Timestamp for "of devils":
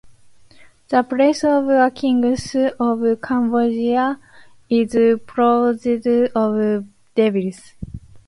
6.35-7.73